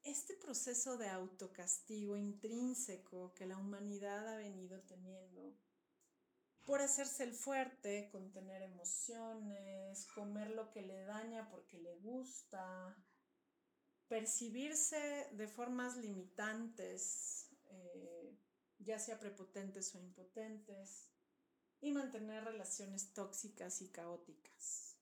este 0.04 0.36
proceso 0.36 0.96
de 0.96 1.08
autocastigo 1.08 2.16
intrínseco 2.16 3.32
que 3.34 3.46
la 3.46 3.58
humanidad 3.58 4.28
ha 4.28 4.36
venido 4.36 4.80
teniendo 4.82 5.56
por 6.64 6.80
hacerse 6.80 7.24
el 7.24 7.32
fuerte, 7.32 8.08
contener 8.10 8.62
emociones, 8.62 10.06
comer 10.14 10.50
lo 10.50 10.70
que 10.70 10.82
le 10.82 11.04
daña 11.04 11.48
porque 11.50 11.78
le 11.78 11.96
gusta, 11.96 12.96
percibirse 14.12 15.30
de 15.32 15.48
formas 15.48 15.96
limitantes, 15.96 17.48
eh, 17.70 18.36
ya 18.78 18.98
sea 18.98 19.18
prepotentes 19.18 19.94
o 19.94 19.98
impotentes, 19.98 21.08
y 21.80 21.92
mantener 21.92 22.44
relaciones 22.44 23.14
tóxicas 23.14 23.80
y 23.80 23.88
caóticas. 23.88 24.98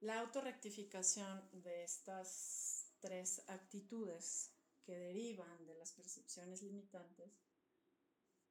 La 0.00 0.20
autorrectificación 0.20 1.46
de 1.62 1.84
estas 1.84 2.90
tres 3.00 3.44
actitudes 3.48 4.54
que 4.82 4.96
derivan 4.96 5.66
de 5.66 5.74
las 5.74 5.92
percepciones 5.92 6.62
limitantes 6.62 7.30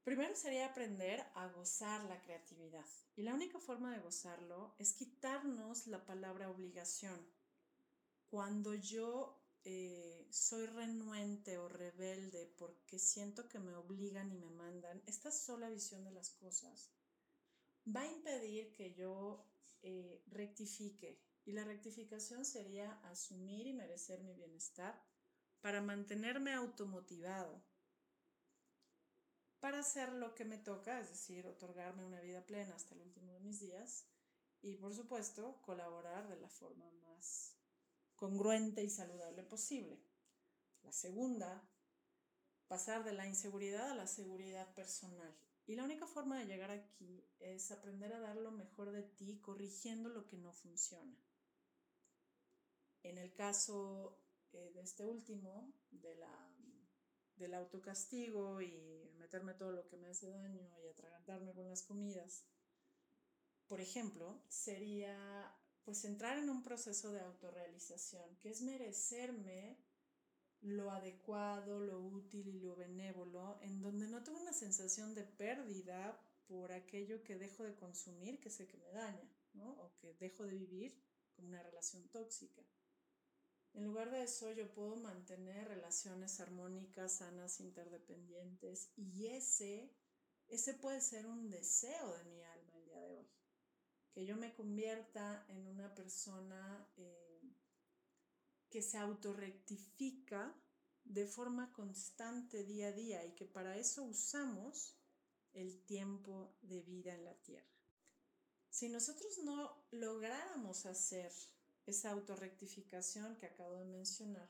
Primero 0.03 0.35
sería 0.35 0.65
aprender 0.65 1.23
a 1.35 1.47
gozar 1.49 2.03
la 2.05 2.19
creatividad. 2.21 2.85
Y 3.15 3.21
la 3.21 3.35
única 3.35 3.59
forma 3.59 3.91
de 3.91 3.99
gozarlo 3.99 4.73
es 4.79 4.93
quitarnos 4.93 5.85
la 5.85 6.03
palabra 6.03 6.49
obligación. 6.49 7.19
Cuando 8.31 8.73
yo 8.75 9.43
eh, 9.65 10.25
soy 10.31 10.65
renuente 10.65 11.57
o 11.57 11.67
rebelde 11.67 12.45
porque 12.57 12.97
siento 12.97 13.49
que 13.49 13.59
me 13.59 13.75
obligan 13.75 14.31
y 14.31 14.37
me 14.37 14.49
mandan, 14.49 15.03
esta 15.05 15.31
sola 15.31 15.69
visión 15.69 16.05
de 16.05 16.11
las 16.11 16.29
cosas 16.29 16.93
va 17.85 18.03
a 18.03 18.07
impedir 18.07 18.71
que 18.71 18.93
yo 18.93 19.45
eh, 19.83 20.23
rectifique. 20.27 21.21
Y 21.43 21.51
la 21.51 21.65
rectificación 21.65 22.45
sería 22.45 22.93
asumir 23.09 23.67
y 23.67 23.73
merecer 23.73 24.21
mi 24.21 24.33
bienestar 24.33 25.03
para 25.59 25.81
mantenerme 25.81 26.53
automotivado, 26.53 27.61
para 29.59 29.79
hacer 29.79 30.13
lo 30.13 30.35
que 30.35 30.45
me 30.45 30.57
toca, 30.57 31.01
es 31.01 31.09
decir, 31.09 31.45
otorgarme 31.47 32.05
una 32.05 32.21
vida 32.21 32.45
plena 32.45 32.75
hasta 32.75 32.95
el 32.95 33.01
último 33.01 33.33
de 33.33 33.41
mis 33.41 33.59
días 33.59 34.05
y, 34.61 34.77
por 34.77 34.93
supuesto, 34.95 35.61
colaborar 35.63 36.29
de 36.29 36.39
la 36.39 36.47
forma 36.47 36.89
más 36.91 37.60
congruente 38.21 38.83
y 38.83 38.89
saludable 38.91 39.41
posible. 39.41 39.99
La 40.83 40.91
segunda, 40.91 41.67
pasar 42.67 43.03
de 43.03 43.13
la 43.13 43.25
inseguridad 43.25 43.89
a 43.89 43.95
la 43.95 44.05
seguridad 44.05 44.75
personal. 44.75 45.35
Y 45.65 45.73
la 45.73 45.85
única 45.85 46.05
forma 46.05 46.37
de 46.37 46.45
llegar 46.45 46.69
aquí 46.69 47.25
es 47.39 47.71
aprender 47.71 48.13
a 48.13 48.19
dar 48.19 48.35
lo 48.35 48.51
mejor 48.51 48.91
de 48.91 49.01
ti 49.01 49.39
corrigiendo 49.41 50.09
lo 50.09 50.27
que 50.27 50.37
no 50.37 50.53
funciona. 50.53 51.17
En 53.01 53.17
el 53.17 53.33
caso 53.33 54.19
eh, 54.53 54.69
de 54.75 54.81
este 54.81 55.03
último, 55.03 55.73
de 55.89 56.13
la, 56.17 56.55
del 57.37 57.55
autocastigo 57.55 58.61
y 58.61 59.09
meterme 59.17 59.55
todo 59.55 59.71
lo 59.71 59.87
que 59.87 59.97
me 59.97 60.09
hace 60.09 60.29
daño 60.29 60.77
y 60.83 60.87
atragantarme 60.89 61.55
con 61.55 61.67
las 61.67 61.81
comidas, 61.81 62.45
por 63.65 63.81
ejemplo, 63.81 64.43
sería 64.47 65.57
pues 65.83 66.05
entrar 66.05 66.37
en 66.37 66.49
un 66.49 66.63
proceso 66.63 67.11
de 67.11 67.21
autorrealización, 67.21 68.35
que 68.37 68.49
es 68.49 68.61
merecerme 68.61 69.77
lo 70.61 70.91
adecuado, 70.91 71.79
lo 71.79 71.99
útil 71.99 72.47
y 72.47 72.59
lo 72.59 72.75
benévolo, 72.75 73.59
en 73.61 73.81
donde 73.81 74.07
no 74.07 74.23
tengo 74.23 74.39
una 74.39 74.53
sensación 74.53 75.15
de 75.15 75.23
pérdida 75.23 76.19
por 76.47 76.71
aquello 76.71 77.23
que 77.23 77.35
dejo 77.35 77.63
de 77.63 77.75
consumir, 77.75 78.39
que 78.39 78.49
sé 78.49 78.67
que 78.67 78.77
me 78.77 78.91
daña, 78.91 79.27
¿no? 79.53 79.71
o 79.71 79.95
que 79.97 80.13
dejo 80.15 80.43
de 80.43 80.53
vivir 80.53 81.01
como 81.35 81.47
una 81.47 81.63
relación 81.63 82.07
tóxica. 82.09 82.61
En 83.73 83.85
lugar 83.85 84.11
de 84.11 84.23
eso, 84.23 84.51
yo 84.51 84.71
puedo 84.73 84.97
mantener 84.97 85.67
relaciones 85.67 86.39
armónicas, 86.41 87.17
sanas, 87.17 87.61
interdependientes, 87.61 88.91
y 88.97 89.27
ese, 89.27 89.89
ese 90.49 90.73
puede 90.73 90.99
ser 90.99 91.25
un 91.25 91.49
deseo 91.49 92.13
de 92.17 92.23
mi 92.25 92.43
alma 92.43 92.77
el 92.77 92.85
día 92.85 92.99
de 92.99 93.17
hoy 93.17 93.40
que 94.13 94.25
yo 94.25 94.35
me 94.35 94.53
convierta 94.53 95.45
en 95.49 95.67
una 95.67 95.93
persona 95.93 96.87
eh, 96.97 97.41
que 98.69 98.81
se 98.81 98.97
autorrectifica 98.97 100.55
de 101.03 101.25
forma 101.25 101.71
constante 101.73 102.63
día 102.63 102.87
a 102.87 102.91
día 102.91 103.25
y 103.25 103.35
que 103.35 103.45
para 103.45 103.77
eso 103.77 104.03
usamos 104.03 104.97
el 105.53 105.83
tiempo 105.85 106.55
de 106.61 106.81
vida 106.81 107.13
en 107.13 107.25
la 107.25 107.35
Tierra. 107.41 107.67
Si 108.69 108.87
nosotros 108.87 109.39
no 109.43 109.85
lográramos 109.91 110.85
hacer 110.85 111.31
esa 111.85 112.11
autorrectificación 112.11 113.35
que 113.37 113.47
acabo 113.47 113.75
de 113.75 113.85
mencionar, 113.85 114.49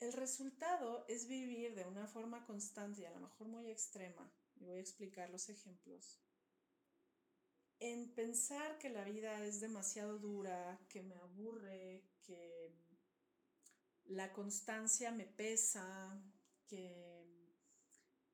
el 0.00 0.12
resultado 0.12 1.06
es 1.08 1.26
vivir 1.26 1.74
de 1.74 1.86
una 1.86 2.06
forma 2.06 2.44
constante 2.44 3.02
y 3.02 3.04
a 3.06 3.10
lo 3.10 3.20
mejor 3.20 3.48
muy 3.48 3.70
extrema, 3.70 4.30
y 4.56 4.64
voy 4.64 4.76
a 4.76 4.80
explicar 4.80 5.30
los 5.30 5.48
ejemplos, 5.48 6.20
en 7.78 8.14
pensar 8.14 8.78
que 8.78 8.88
la 8.88 9.04
vida 9.04 9.44
es 9.44 9.60
demasiado 9.60 10.18
dura, 10.18 10.78
que 10.88 11.02
me 11.02 11.16
aburre, 11.16 12.04
que 12.22 12.74
la 14.04 14.32
constancia 14.32 15.10
me 15.10 15.26
pesa, 15.26 16.22
que 16.66 17.26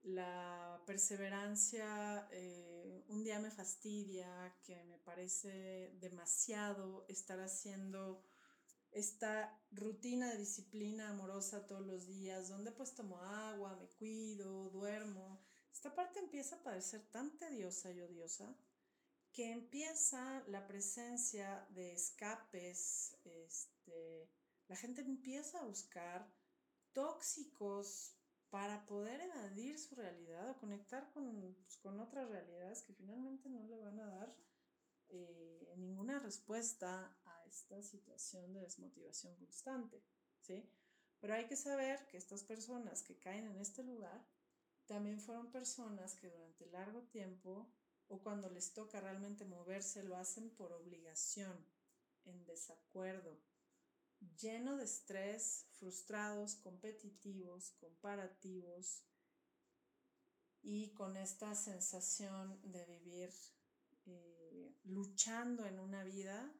la 0.02 0.82
perseverancia 0.86 2.28
eh, 2.32 3.04
un 3.08 3.22
día 3.22 3.38
me 3.38 3.50
fastidia, 3.50 4.56
que 4.62 4.82
me 4.84 4.98
parece 4.98 5.92
demasiado 6.00 7.06
estar 7.08 7.40
haciendo 7.40 8.24
esta 8.90 9.58
rutina 9.70 10.30
de 10.30 10.38
disciplina 10.38 11.10
amorosa 11.10 11.66
todos 11.66 11.86
los 11.86 12.06
días, 12.06 12.48
donde 12.48 12.72
pues 12.72 12.94
tomo 12.94 13.20
agua, 13.22 13.76
me 13.76 13.88
cuido, 13.88 14.70
duermo. 14.70 15.40
Esta 15.72 15.94
parte 15.94 16.18
empieza 16.20 16.56
a 16.56 16.62
parecer 16.62 17.00
tan 17.10 17.38
tediosa 17.38 17.90
y 17.90 18.00
odiosa 18.00 18.54
que 19.32 19.50
empieza 19.50 20.44
la 20.48 20.66
presencia 20.66 21.66
de 21.70 21.92
escapes, 21.92 23.16
este, 23.24 24.28
la 24.68 24.76
gente 24.76 25.00
empieza 25.00 25.60
a 25.60 25.64
buscar 25.64 26.30
tóxicos 26.92 28.14
para 28.50 28.84
poder 28.84 29.20
evadir 29.22 29.78
su 29.78 29.94
realidad 29.94 30.50
o 30.50 30.58
conectar 30.58 31.10
con, 31.12 31.56
pues, 31.62 31.78
con 31.78 31.98
otras 32.00 32.28
realidades 32.28 32.82
que 32.82 32.92
finalmente 32.92 33.48
no 33.48 33.66
le 33.66 33.78
van 33.78 33.98
a 34.00 34.06
dar 34.06 34.36
eh, 35.08 35.74
ninguna 35.78 36.18
respuesta 36.18 37.16
a 37.24 37.44
esta 37.46 37.82
situación 37.82 38.52
de 38.52 38.60
desmotivación 38.60 39.34
constante, 39.36 40.02
¿sí? 40.42 40.68
Pero 41.20 41.34
hay 41.34 41.46
que 41.46 41.56
saber 41.56 42.06
que 42.08 42.18
estas 42.18 42.44
personas 42.44 43.02
que 43.02 43.18
caen 43.18 43.46
en 43.46 43.58
este 43.58 43.82
lugar 43.84 44.22
también 44.86 45.20
fueron 45.20 45.50
personas 45.50 46.14
que 46.14 46.28
durante 46.28 46.66
largo 46.66 47.02
tiempo 47.04 47.72
o 48.08 48.22
cuando 48.22 48.50
les 48.50 48.72
toca 48.72 49.00
realmente 49.00 49.44
moverse 49.44 50.02
lo 50.02 50.16
hacen 50.16 50.50
por 50.50 50.72
obligación, 50.72 51.66
en 52.24 52.44
desacuerdo, 52.44 53.40
lleno 54.38 54.76
de 54.76 54.84
estrés, 54.84 55.66
frustrados, 55.72 56.54
competitivos, 56.56 57.72
comparativos 57.80 59.02
y 60.62 60.92
con 60.94 61.16
esta 61.16 61.54
sensación 61.54 62.60
de 62.62 62.84
vivir 62.86 63.30
eh, 64.06 64.76
luchando 64.84 65.66
en 65.66 65.80
una 65.80 66.04
vida 66.04 66.54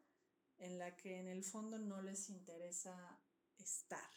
en 0.59 0.79
la 0.79 0.97
que 0.97 1.19
en 1.19 1.29
el 1.29 1.45
fondo 1.45 1.79
no 1.79 2.03
les 2.03 2.29
interesa 2.29 3.21
estar. 3.59 4.11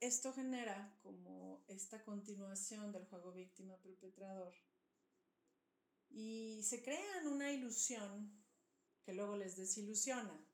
Esto 0.00 0.32
genera 0.32 0.96
como 1.02 1.62
esta 1.68 2.02
continuación 2.02 2.90
del 2.90 3.06
juego 3.06 3.32
víctima-perpetrador 3.32 4.54
y 6.10 6.62
se 6.62 6.82
crean 6.82 7.26
una 7.26 7.52
ilusión 7.52 8.30
que 9.04 9.14
luego 9.14 9.36
les 9.36 9.56
desilusiona, 9.56 10.46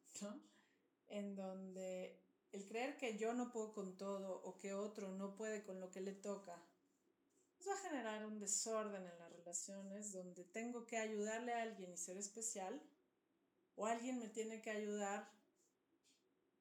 En 1.09 1.37
donde 1.37 2.23
el 2.53 2.67
creer 2.67 2.97
que 2.97 3.19
yo 3.19 3.33
no 3.35 3.53
puedo 3.53 3.73
con 3.73 3.97
todo 3.97 4.43
o 4.43 4.57
que 4.57 4.73
otro 4.73 5.15
no 5.15 5.37
puede 5.37 5.63
con 5.65 5.81
lo 5.81 5.91
que 5.91 6.01
le 6.01 6.13
toca 6.13 6.61
va 7.69 7.75
a 7.75 7.79
generar 7.79 8.25
un 8.25 8.39
desorden 8.39 9.03
en 9.07 9.19
las 9.19 9.33
relaciones 9.33 10.13
donde 10.13 10.45
tengo 10.45 10.87
que 10.87 10.99
ayudarle 10.99 11.53
a 11.53 11.63
alguien 11.63 11.93
y 11.93 11.97
ser 11.97 12.17
especial 12.17 12.81
o 13.75 13.87
alguien 13.87 14.19
me 14.19 14.29
tiene 14.29 14.63
que 14.63 14.71
ayudar 14.71 15.29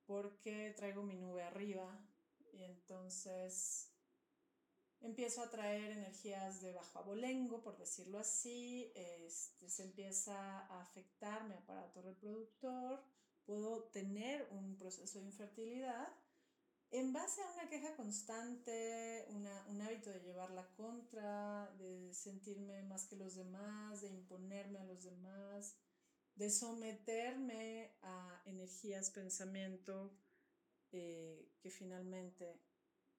porque 0.05 0.73
traigo 0.75 1.03
mi 1.03 1.15
nube 1.15 1.43
arriba 1.43 1.99
y 2.53 2.63
entonces 2.63 3.94
empiezo 5.05 5.41
a 5.41 5.49
traer 5.49 5.91
energías 5.91 6.61
de 6.61 6.73
bajo 6.73 6.99
abolengo, 6.99 7.61
por 7.61 7.77
decirlo 7.77 8.19
así, 8.19 8.91
este, 8.95 9.69
se 9.69 9.83
empieza 9.83 10.35
a 10.35 10.81
afectar 10.81 11.43
mi 11.47 11.53
aparato 11.53 12.01
reproductor, 12.01 13.03
puedo 13.45 13.83
tener 13.89 14.47
un 14.51 14.75
proceso 14.77 15.19
de 15.19 15.25
infertilidad 15.25 16.07
en 16.91 17.11
base 17.11 17.41
a 17.41 17.51
una 17.51 17.67
queja 17.67 17.95
constante, 17.95 19.25
un 19.29 19.81
hábito 19.81 20.11
de 20.11 20.21
llevarla 20.21 20.65
contra, 20.77 21.69
de 21.77 22.13
sentirme 22.13 22.83
más 22.83 23.05
que 23.05 23.17
los 23.17 23.35
demás, 23.35 24.01
de 24.01 24.09
imponerme 24.09 24.79
a 24.79 24.85
los 24.85 25.03
demás, 25.03 25.75
de 26.35 26.49
someterme 26.49 27.91
a 28.01 28.41
energías, 28.45 29.09
pensamiento 29.09 30.17
eh, 30.91 31.51
que 31.59 31.69
finalmente 31.69 32.61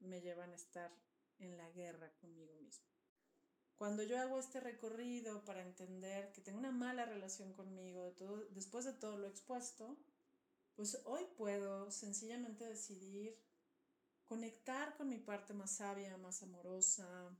me 0.00 0.20
llevan 0.20 0.52
a 0.52 0.56
estar 0.56 0.90
en 1.38 1.56
la 1.56 1.70
guerra 1.70 2.12
conmigo 2.20 2.54
mismo. 2.56 2.86
Cuando 3.76 4.02
yo 4.02 4.18
hago 4.18 4.38
este 4.38 4.60
recorrido 4.60 5.44
para 5.44 5.62
entender 5.62 6.32
que 6.32 6.40
tengo 6.40 6.58
una 6.58 6.72
mala 6.72 7.04
relación 7.04 7.52
conmigo, 7.52 8.14
después 8.50 8.86
de 8.86 8.94
todo 8.94 9.18
lo 9.18 9.26
expuesto, 9.26 9.98
pues 10.74 11.00
hoy 11.04 11.26
puedo 11.36 11.90
sencillamente 11.90 12.64
decidir 12.64 13.38
conectar 14.24 14.96
con 14.96 15.08
mi 15.08 15.18
parte 15.18 15.52
más 15.52 15.76
sabia, 15.76 16.16
más 16.16 16.42
amorosa, 16.42 17.36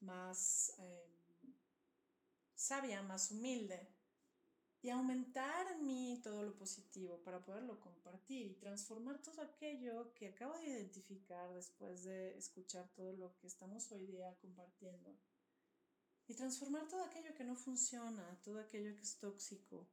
más 0.00 0.74
em, 0.78 1.54
sabia, 2.54 3.02
más 3.02 3.30
humilde 3.30 3.91
y 4.82 4.90
aumentar 4.90 5.70
en 5.70 5.86
mí 5.86 6.20
todo 6.24 6.42
lo 6.42 6.56
positivo 6.56 7.22
para 7.22 7.44
poderlo 7.44 7.78
compartir 7.78 8.50
y 8.50 8.54
transformar 8.54 9.22
todo 9.22 9.40
aquello 9.40 10.12
que 10.14 10.26
acabo 10.26 10.58
de 10.58 10.70
identificar 10.70 11.54
después 11.54 12.02
de 12.02 12.36
escuchar 12.36 12.88
todo 12.92 13.12
lo 13.12 13.36
que 13.38 13.46
estamos 13.46 13.92
hoy 13.92 14.06
día 14.06 14.36
compartiendo. 14.40 15.16
Y 16.26 16.34
transformar 16.34 16.88
todo 16.88 17.04
aquello 17.04 17.32
que 17.34 17.44
no 17.44 17.54
funciona, 17.54 18.40
todo 18.42 18.58
aquello 18.58 18.96
que 18.96 19.02
es 19.02 19.18
tóxico. 19.18 19.88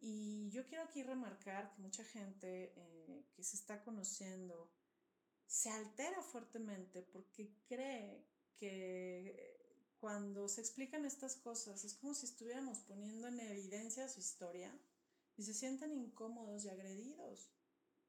Y 0.00 0.50
yo 0.50 0.66
quiero 0.66 0.84
aquí 0.84 1.02
remarcar 1.02 1.70
que 1.72 1.80
mucha 1.80 2.04
gente 2.04 2.74
eh, 2.76 3.24
que 3.32 3.42
se 3.42 3.56
está 3.56 3.82
conociendo, 3.82 4.70
se 5.46 5.70
altera 5.70 6.22
fuertemente 6.22 7.02
porque 7.02 7.54
cree 7.66 8.26
que 8.56 9.59
cuando 10.00 10.48
se 10.48 10.62
explican 10.62 11.04
estas 11.04 11.36
cosas 11.36 11.84
es 11.84 11.94
como 11.94 12.14
si 12.14 12.26
estuviéramos 12.26 12.78
poniendo 12.80 13.28
en 13.28 13.38
evidencia 13.40 14.08
su 14.08 14.20
historia 14.20 14.72
y 15.36 15.42
se 15.42 15.54
sienten 15.54 15.92
incómodos 15.92 16.64
y 16.64 16.70
agredidos. 16.70 17.50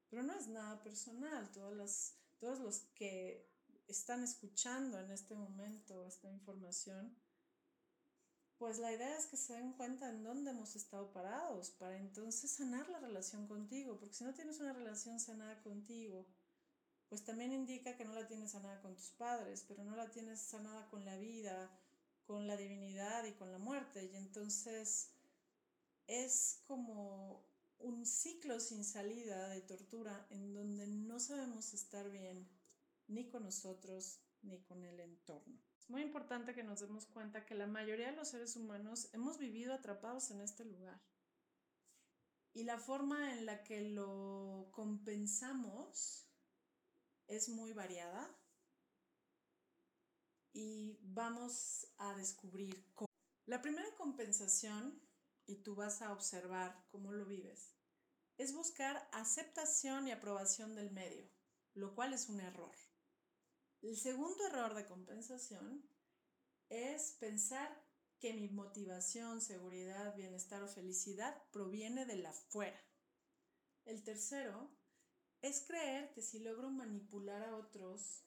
Pero 0.08 0.22
no 0.22 0.34
es 0.34 0.48
nada 0.48 0.82
personal, 0.82 1.50
todas 1.52 2.14
todos 2.38 2.58
los 2.58 2.80
que 2.94 3.48
están 3.86 4.24
escuchando 4.24 4.98
en 4.98 5.10
este 5.10 5.34
momento 5.34 6.04
esta 6.04 6.28
información, 6.30 7.16
pues 8.58 8.78
la 8.78 8.92
idea 8.92 9.16
es 9.16 9.26
que 9.26 9.36
se 9.36 9.54
den 9.54 9.72
cuenta 9.72 10.08
en 10.08 10.22
dónde 10.22 10.50
hemos 10.50 10.76
estado 10.76 11.12
parados 11.12 11.70
para 11.70 11.96
entonces 11.98 12.50
sanar 12.50 12.88
la 12.88 13.00
relación 13.00 13.46
contigo, 13.46 13.98
porque 13.98 14.14
si 14.14 14.24
no 14.24 14.34
tienes 14.34 14.60
una 14.60 14.72
relación 14.72 15.20
sanada 15.20 15.62
contigo, 15.62 16.26
pues 17.08 17.24
también 17.24 17.52
indica 17.52 17.96
que 17.96 18.04
no 18.04 18.14
la 18.14 18.26
tienes 18.26 18.52
sanada 18.52 18.80
con 18.80 18.94
tus 18.94 19.10
padres, 19.10 19.64
pero 19.68 19.84
no 19.84 19.96
la 19.96 20.10
tienes 20.10 20.40
sanada 20.40 20.88
con 20.88 21.04
la 21.04 21.16
vida, 21.16 21.70
con 22.26 22.46
la 22.46 22.56
divinidad 22.56 23.24
y 23.24 23.32
con 23.32 23.52
la 23.52 23.58
muerte. 23.58 24.04
Y 24.04 24.16
entonces 24.16 25.10
es 26.06 26.62
como 26.66 27.44
un 27.78 28.06
ciclo 28.06 28.60
sin 28.60 28.84
salida 28.84 29.48
de 29.48 29.60
tortura 29.62 30.26
en 30.30 30.54
donde 30.54 30.86
no 30.86 31.18
sabemos 31.18 31.74
estar 31.74 32.10
bien 32.10 32.48
ni 33.08 33.28
con 33.28 33.44
nosotros 33.44 34.20
ni 34.42 34.60
con 34.62 34.84
el 34.84 35.00
entorno. 35.00 35.58
Es 35.80 35.90
muy 35.90 36.02
importante 36.02 36.54
que 36.54 36.62
nos 36.62 36.80
demos 36.80 37.06
cuenta 37.06 37.44
que 37.44 37.54
la 37.54 37.66
mayoría 37.66 38.10
de 38.10 38.16
los 38.16 38.28
seres 38.28 38.56
humanos 38.56 39.08
hemos 39.12 39.38
vivido 39.38 39.74
atrapados 39.74 40.30
en 40.30 40.40
este 40.40 40.64
lugar. 40.64 41.00
Y 42.54 42.64
la 42.64 42.78
forma 42.78 43.32
en 43.32 43.46
la 43.46 43.64
que 43.64 43.80
lo 43.80 44.68
compensamos 44.72 46.28
es 47.26 47.48
muy 47.48 47.72
variada 47.72 48.30
y 50.52 50.98
vamos 51.02 51.86
a 51.98 52.14
descubrir 52.14 52.84
cómo. 52.94 53.08
La 53.46 53.62
primera 53.62 53.92
compensación, 53.96 55.00
y 55.46 55.62
tú 55.62 55.74
vas 55.74 56.02
a 56.02 56.12
observar 56.12 56.86
cómo 56.88 57.12
lo 57.12 57.26
vives, 57.26 57.74
es 58.38 58.54
buscar 58.54 59.08
aceptación 59.12 60.08
y 60.08 60.12
aprobación 60.12 60.74
del 60.74 60.90
medio, 60.90 61.28
lo 61.74 61.94
cual 61.94 62.12
es 62.12 62.28
un 62.28 62.40
error. 62.40 62.74
El 63.80 63.96
segundo 63.96 64.46
error 64.46 64.74
de 64.74 64.86
compensación 64.86 65.88
es 66.68 67.12
pensar 67.18 67.84
que 68.20 68.32
mi 68.32 68.48
motivación, 68.48 69.40
seguridad, 69.40 70.14
bienestar 70.14 70.62
o 70.62 70.68
felicidad 70.68 71.42
proviene 71.50 72.06
de 72.06 72.16
la 72.16 72.32
fuera. 72.32 72.80
El 73.84 74.04
tercero 74.04 74.70
es 75.40 75.64
creer 75.66 76.12
que 76.12 76.22
si 76.22 76.38
logro 76.38 76.70
manipular 76.70 77.42
a 77.42 77.56
otros, 77.56 78.24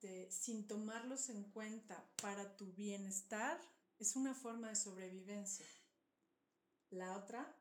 este, 0.00 0.30
sin 0.30 0.66
tomarlos 0.66 1.28
en 1.28 1.44
cuenta 1.50 2.10
para 2.22 2.56
tu 2.56 2.72
bienestar 2.72 3.60
es 3.98 4.16
una 4.16 4.34
forma 4.34 4.70
de 4.70 4.76
sobrevivencia. 4.76 5.66
La 6.88 7.18
otra 7.18 7.54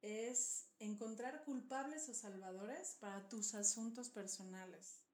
es 0.00 0.66
encontrar 0.78 1.44
culpables 1.44 2.08
o 2.08 2.14
salvadores 2.14 2.96
para 3.00 3.28
tus 3.28 3.54
asuntos 3.54 4.08
personales. 4.08 5.04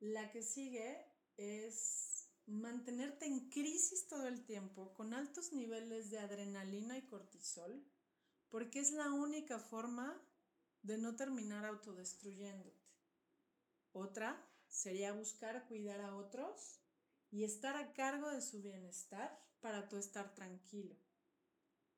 La 0.00 0.30
que 0.30 0.42
sigue 0.42 1.04
es 1.36 2.30
mantenerte 2.46 3.26
en 3.26 3.50
crisis 3.50 4.06
todo 4.06 4.26
el 4.28 4.46
tiempo 4.46 4.94
con 4.94 5.12
altos 5.12 5.52
niveles 5.52 6.10
de 6.10 6.18
adrenalina 6.18 6.96
y 6.96 7.06
cortisol, 7.06 7.86
porque 8.48 8.80
es 8.80 8.92
la 8.92 9.12
única 9.12 9.58
forma 9.58 10.18
de 10.80 10.96
no 10.96 11.14
terminar 11.14 11.66
autodestruyéndote. 11.66 12.80
Otra 13.92 14.48
sería 14.72 15.12
buscar 15.12 15.66
cuidar 15.68 16.00
a 16.00 16.16
otros 16.16 16.80
y 17.30 17.44
estar 17.44 17.76
a 17.76 17.92
cargo 17.92 18.30
de 18.30 18.40
su 18.40 18.62
bienestar 18.62 19.38
para 19.60 19.88
tú 19.88 19.96
estar 19.96 20.34
tranquilo. 20.34 20.96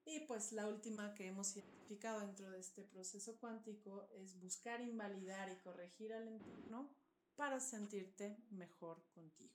Y 0.04 0.20
pues 0.26 0.52
la 0.52 0.68
última 0.68 1.14
que 1.14 1.28
hemos 1.28 1.56
identificado 1.56 2.20
dentro 2.20 2.50
de 2.50 2.58
este 2.60 2.82
proceso 2.82 3.38
cuántico 3.38 4.06
es 4.12 4.38
buscar 4.38 4.82
invalidar 4.82 5.50
y 5.50 5.56
corregir 5.60 6.12
al 6.12 6.28
entorno 6.28 6.90
para 7.36 7.58
sentirte 7.58 8.36
mejor 8.50 9.02
contigo. 9.14 9.54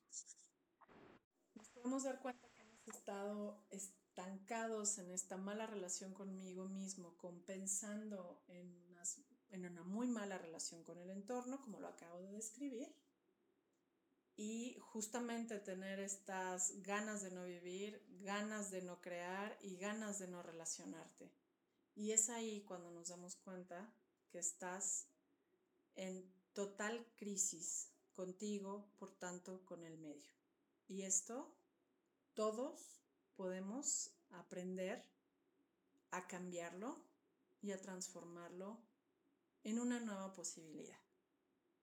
Nos 1.53 1.69
podemos 1.69 2.03
dar 2.03 2.19
cuenta 2.21 2.49
que 2.49 2.62
hemos 2.62 2.88
estado 2.88 3.63
estancados 3.69 4.97
en 4.97 5.12
esta 5.12 5.38
mala 5.38 5.67
relación 5.67 6.13
conmigo 6.13 6.67
mismo, 6.67 7.15
compensando 7.17 8.41
en, 8.47 8.97
en 9.51 9.65
una 9.65 9.84
muy 9.84 10.08
mala 10.08 10.38
relación 10.38 10.84
con 10.84 10.97
el 10.97 11.12
entorno, 11.12 11.62
como 11.62 11.79
lo 11.79 11.89
acabo 11.89 12.19
de 12.21 12.32
describir 12.32 12.95
y 14.39 14.78
justamente 14.80 15.60
tener 15.60 15.99
estas 15.99 16.82
ganas 16.82 17.21
de 17.21 17.30
no 17.30 17.43
vivir, 17.43 18.02
ganas 18.21 18.71
de 18.71 18.82
no 18.82 19.02
crear 19.02 19.60
y 19.62 19.75
ganas 19.75 20.17
de 20.17 20.30
no 20.30 20.41
relacionarte. 20.41 21.30
Y 21.93 22.13
es 22.13 22.30
ahí 22.30 22.62
cuando 22.62 22.89
nos 22.89 23.10
damos 23.10 23.36
cuenta 23.36 23.93
que 24.30 24.39
estás 24.39 25.08
en 25.95 26.34
total 26.54 27.06
crisis 27.17 27.91
contigo, 28.13 28.89
por 28.97 29.12
tanto, 29.12 29.65
con 29.65 29.84
el 29.84 29.97
medio. 29.97 30.32
Y 30.88 31.02
esto 31.02 31.54
todos 32.34 33.02
podemos 33.36 34.10
aprender 34.30 35.04
a 36.12 36.30
cambiarlo 36.30 37.04
y 37.62 37.73
a 37.73 37.82
transformarlo 37.82 38.80
en 39.65 39.80
una 39.80 39.99
nueva 39.99 40.32
posibilidad. 40.32 41.09